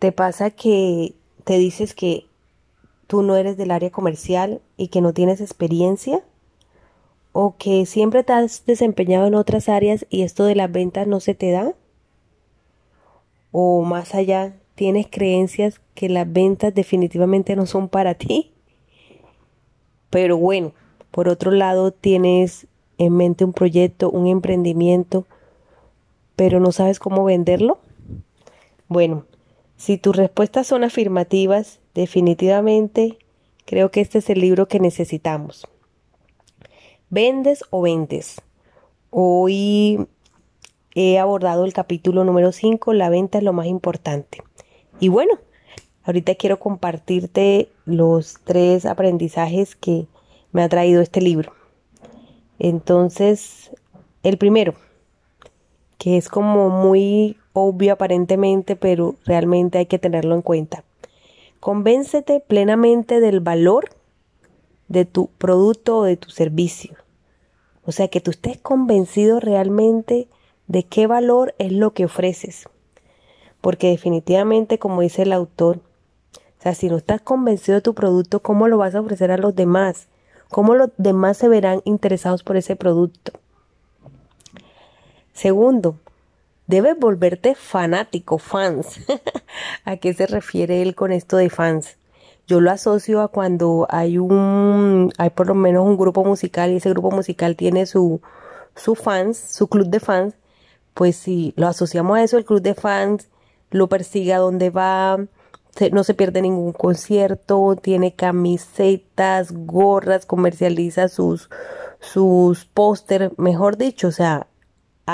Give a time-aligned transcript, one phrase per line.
[0.00, 1.12] ¿Te pasa que
[1.44, 2.24] te dices que
[3.06, 6.24] tú no eres del área comercial y que no tienes experiencia?
[7.32, 11.20] ¿O que siempre te has desempeñado en otras áreas y esto de las ventas no
[11.20, 11.74] se te da?
[13.52, 18.52] ¿O más allá, tienes creencias que las ventas definitivamente no son para ti?
[20.08, 20.72] Pero bueno,
[21.10, 25.26] por otro lado, tienes en mente un proyecto, un emprendimiento,
[26.36, 27.80] pero no sabes cómo venderlo.
[28.88, 29.26] Bueno,
[29.80, 33.16] si tus respuestas son afirmativas, definitivamente
[33.64, 35.66] creo que este es el libro que necesitamos.
[37.08, 38.42] ¿Vendes o vendes?
[39.08, 40.06] Hoy
[40.94, 44.42] he abordado el capítulo número 5, la venta es lo más importante.
[45.00, 45.38] Y bueno,
[46.02, 50.06] ahorita quiero compartirte los tres aprendizajes que
[50.52, 51.54] me ha traído este libro.
[52.58, 53.70] Entonces,
[54.24, 54.74] el primero,
[56.00, 60.82] que es como muy obvio aparentemente, pero realmente hay que tenerlo en cuenta.
[61.60, 63.90] Convéncete plenamente del valor
[64.88, 66.96] de tu producto o de tu servicio.
[67.84, 70.26] O sea, que tú estés convencido realmente
[70.68, 72.66] de qué valor es lo que ofreces.
[73.60, 75.80] Porque definitivamente, como dice el autor,
[76.58, 79.36] o sea, si no estás convencido de tu producto, ¿cómo lo vas a ofrecer a
[79.36, 80.08] los demás?
[80.48, 83.32] ¿Cómo los demás se verán interesados por ese producto?
[85.40, 85.96] Segundo,
[86.66, 89.00] debes volverte fanático, fans.
[89.86, 91.96] ¿A qué se refiere él con esto de fans?
[92.46, 96.76] Yo lo asocio a cuando hay un, hay por lo menos un grupo musical y
[96.76, 98.20] ese grupo musical tiene su,
[98.76, 100.34] su fans, su club de fans,
[100.92, 103.30] pues si lo asociamos a eso, el club de fans
[103.70, 105.24] lo persigue a donde va,
[105.90, 111.48] no se pierde ningún concierto, tiene camisetas, gorras, comercializa sus,
[111.98, 114.46] sus póster, mejor dicho, o sea,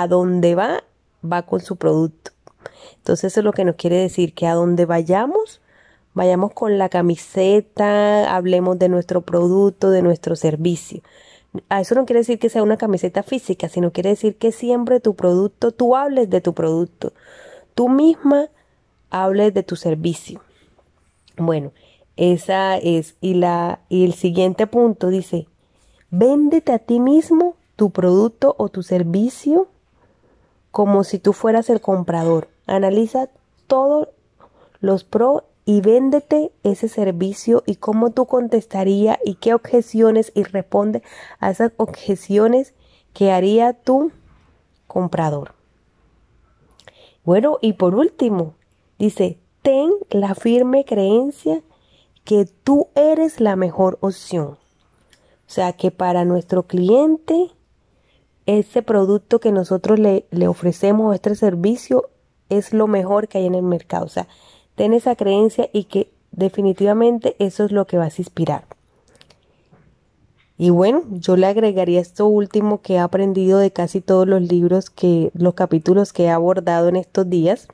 [0.00, 0.84] a donde va,
[1.24, 2.32] va con su producto.
[2.96, 5.60] Entonces eso es lo que nos quiere decir, que a donde vayamos,
[6.14, 11.02] Vayamos con la camiseta, hablemos de nuestro producto, de nuestro servicio.
[11.68, 15.00] A eso no quiere decir que sea una camiseta física, sino quiere decir que siempre
[15.00, 17.12] tu producto, tú hables de tu producto.
[17.74, 18.48] Tú misma
[19.10, 20.40] hables de tu servicio.
[21.36, 21.72] Bueno,
[22.16, 23.16] esa es.
[23.20, 25.48] Y, la, y el siguiente punto dice,
[26.10, 29.66] véndete a ti mismo tu producto o tu servicio
[30.74, 32.48] como si tú fueras el comprador.
[32.66, 33.28] Analiza
[33.68, 34.08] todos
[34.80, 41.04] los pros y véndete ese servicio y cómo tú contestarías y qué objeciones y responde
[41.38, 42.74] a esas objeciones
[43.12, 44.10] que haría tu
[44.88, 45.54] comprador.
[47.24, 48.54] Bueno, y por último,
[48.98, 51.62] dice, ten la firme creencia
[52.24, 54.48] que tú eres la mejor opción.
[54.48, 54.58] O
[55.46, 57.53] sea, que para nuestro cliente,
[58.46, 62.10] ese producto que nosotros le, le ofrecemos, este servicio,
[62.48, 64.04] es lo mejor que hay en el mercado.
[64.04, 64.28] O sea,
[64.74, 68.64] ten esa creencia y que definitivamente eso es lo que vas a inspirar.
[70.56, 74.88] Y bueno, yo le agregaría esto último que he aprendido de casi todos los libros
[74.88, 77.66] que, los capítulos que he abordado en estos días,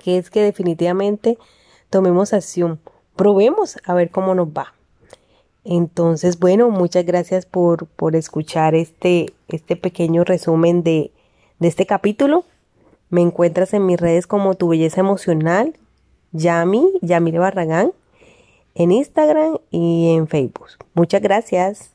[0.00, 1.38] que es que definitivamente
[1.90, 2.78] tomemos acción,
[3.16, 4.74] probemos a ver cómo nos va.
[5.64, 11.12] Entonces, bueno, muchas gracias por, por escuchar este, este pequeño resumen de,
[11.58, 12.44] de este capítulo.
[13.10, 15.74] Me encuentras en mis redes como Tu Belleza Emocional
[16.32, 17.92] Yami, Yamile Barragán,
[18.74, 20.68] en Instagram y en Facebook.
[20.94, 21.92] Muchas gracias.